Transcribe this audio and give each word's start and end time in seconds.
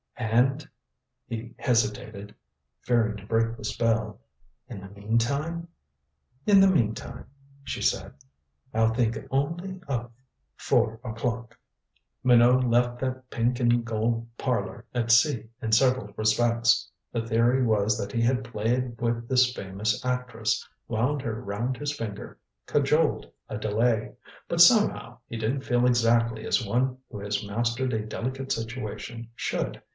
"And" 0.17 0.67
he 1.27 1.53
hesitated, 1.57 2.33
fearing 2.83 3.17
to 3.17 3.25
break 3.25 3.55
the 3.57 3.63
spell. 3.65 4.19
"In 4.67 4.79
the 4.81 4.89
meantime" 4.89 5.67
"In 6.47 6.59
the 6.59 6.67
meantime," 6.69 7.25
she 7.63 7.81
said, 7.81 8.13
"I'll 8.73 8.93
think 8.93 9.17
only 9.29 9.79
of 9.87 10.11
four 10.57 10.99
o'clock." 11.03 11.57
Minot 12.23 12.63
left 12.63 12.99
that 12.99 13.29
pink 13.29 13.59
and 13.59 13.83
gold 13.85 14.27
parlor 14.37 14.85
at 14.93 15.11
sea 15.11 15.49
in 15.61 15.71
several 15.71 16.13
respects. 16.17 16.89
The 17.11 17.27
theory 17.27 17.63
was 17.63 17.97
that 17.97 18.11
he 18.11 18.21
had 18.21 18.43
played 18.43 18.99
with 19.01 19.27
this 19.27 19.53
famous 19.53 20.03
actress 20.05 20.67
wound 20.87 21.21
her 21.23 21.39
round 21.41 21.77
his 21.77 21.95
finger 21.95 22.39
cajoled 22.67 23.31
a 23.49 23.57
delay. 23.57 24.13
But 24.47 24.61
somehow 24.61 25.17
he 25.27 25.37
didn't 25.37 25.61
feel 25.61 25.85
exactly 25.85 26.45
as 26.47 26.65
one 26.65 26.97
who 27.11 27.19
has 27.19 27.45
mastered 27.45 27.93
a 27.93 28.05
delicate 28.05 28.51
situation 28.51 29.29
should. 29.35 29.81